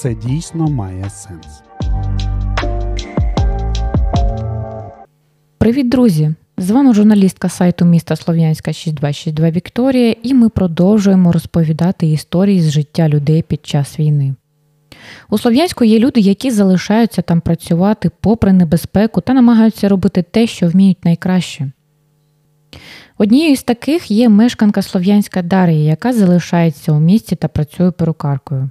[0.00, 1.62] Це дійсно має сенс.
[5.58, 6.34] Привіт, друзі!
[6.56, 13.08] З вами журналістка сайту міста Слов'янська 6262 Вікторія, і ми продовжуємо розповідати історії з життя
[13.08, 14.34] людей під час війни.
[15.30, 20.68] У Слов'янську є люди, які залишаються там працювати попри небезпеку та намагаються робити те, що
[20.68, 21.72] вміють найкраще.
[23.18, 28.70] Однією з таких є мешканка Слов'янська Дар'я, яка залишається у місті та працює перукаркою.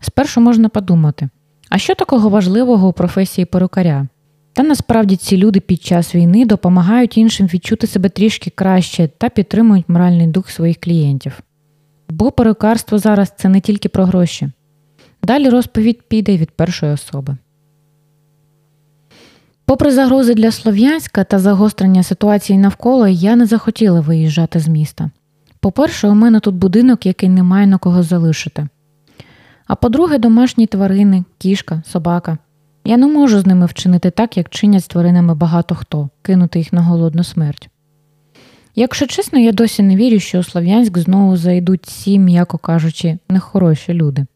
[0.00, 1.28] Спершу можна подумати,
[1.68, 4.06] а що такого важливого у професії перукаря?
[4.52, 9.88] Та насправді ці люди під час війни допомагають іншим відчути себе трішки краще та підтримують
[9.88, 11.40] моральний дух своїх клієнтів.
[12.08, 14.50] Бо перукарство зараз це не тільки про гроші.
[15.22, 17.36] Далі розповідь піде від першої особи.
[19.64, 25.10] Попри загрози для Слов'янська та загострення ситуації навколо, я не захотіла виїжджати з міста.
[25.60, 28.68] По-перше, у мене тут будинок, який не має на кого залишити.
[29.66, 32.38] А по-друге, домашні тварини, кішка, собака.
[32.84, 36.72] Я не можу з ними вчинити так, як чинять з тваринами багато хто, кинути їх
[36.72, 37.68] на голодну смерть.
[38.74, 43.94] Якщо чесно, я досі не вірю, що у Слов'янськ знову зайдуть ці, м'яко кажучи, нехороші
[43.94, 44.26] люди.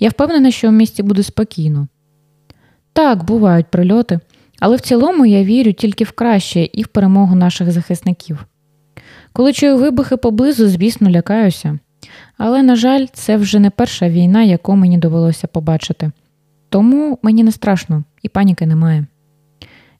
[0.00, 1.88] Я впевнена, що у місті буде спокійно.
[2.92, 4.20] Так, бувають прильоти,
[4.60, 8.46] але в цілому я вірю тільки в краще і в перемогу наших захисників.
[9.32, 11.78] Коли чую вибухи поблизу, звісно, лякаюся.
[12.44, 16.10] Але, на жаль, це вже не перша війна, яку мені довелося побачити.
[16.68, 19.06] Тому мені не страшно і паніки немає.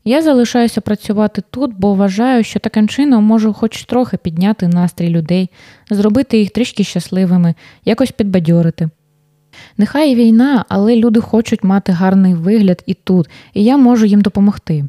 [0.05, 5.51] Я залишаюся працювати тут, бо вважаю, що таким чином можу хоч трохи підняти настрій людей,
[5.91, 7.55] зробити їх трішки щасливими,
[7.85, 8.89] якось підбадьорити.
[9.79, 14.85] Нехай війна, але люди хочуть мати гарний вигляд і тут, і я можу їм допомогти.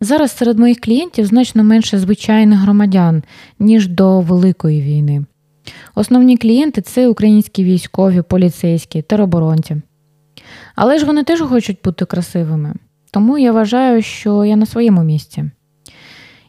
[0.00, 3.22] Зараз серед моїх клієнтів значно менше звичайних громадян,
[3.58, 5.24] ніж до Великої війни.
[5.94, 9.76] Основні клієнти це українські військові, поліцейські, тероборонці.
[10.74, 12.74] Але ж вони теж хочуть бути красивими,
[13.10, 15.50] тому я вважаю, що я на своєму місці.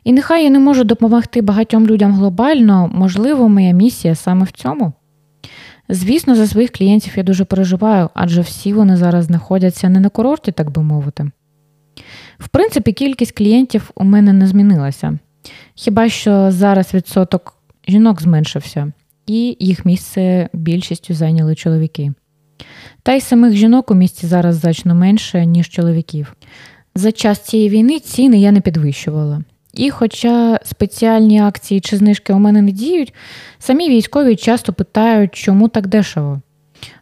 [0.03, 4.94] І нехай я не можу допомогти багатьом людям глобально, можливо, моя місія саме в цьому.
[5.90, 10.52] Звісно, за своїх клієнтів я дуже переживаю, адже всі вони зараз знаходяться не на курорті,
[10.52, 11.31] так би мовити.
[12.40, 15.19] В принципі, кількість клієнтів у мене не змінилася.
[15.75, 18.91] Хіба що зараз відсоток жінок зменшився,
[19.28, 22.14] і їх місце більшістю зайняли чоловіки.
[23.04, 26.36] Та й самих жінок у місті зараз значно менше, ніж чоловіків.
[26.96, 29.44] За час цієї війни ціни я не підвищувала.
[29.74, 33.14] І, хоча спеціальні акції чи знижки у мене не діють,
[33.59, 36.42] самі військові часто питають, чому так дешево.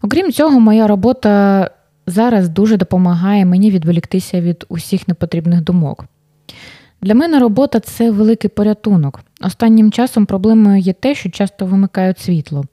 [0.01, 1.69] Окрім цього, моя робота
[2.07, 6.05] зараз дуже допомагає мені відволіктися від усіх непотрібних думок.
[7.01, 9.21] Для мене робота це великий порятунок.
[9.41, 12.65] Останнім часом проблемою є те, що часто вимикають світло,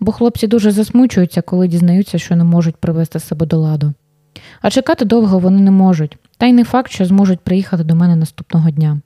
[0.00, 3.92] бо хлопці дуже засмучуються, коли дізнаються, що не можуть привести себе до ладу.
[4.60, 8.16] А чекати довго вони не можуть, та й не факт, що зможуть приїхати до мене
[8.16, 9.00] наступного дня.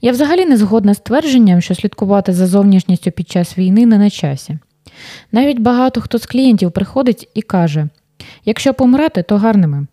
[0.00, 4.10] Я взагалі не згодна з твердженням, що слідкувати за зовнішністю під час війни не на
[4.10, 4.58] часі.
[5.32, 7.88] Навіть багато хто з клієнтів приходить і каже:
[8.44, 9.86] якщо помирати, то гарними.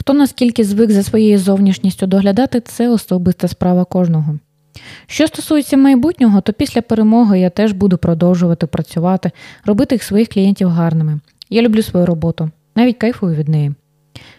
[0.00, 4.38] Хто наскільки звик за своєю зовнішністю доглядати, це особиста справа кожного.
[5.06, 9.30] Що стосується майбутнього, то після перемоги я теж буду продовжувати працювати,
[9.64, 11.20] робити їх своїх клієнтів гарними.
[11.50, 13.74] Я люблю свою роботу, навіть кайфую від неї.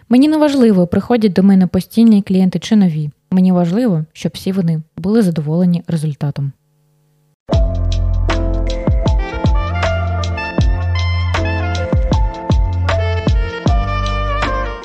[0.10, 3.10] Мені не важливо, приходять до мене постійні клієнти чи нові.
[3.32, 6.52] Мені важливо, щоб всі вони були задоволені результатом.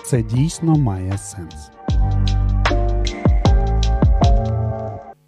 [0.06, 1.75] Це дійсно має сенс.